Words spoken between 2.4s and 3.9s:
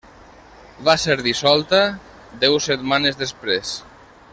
deu setmanes després.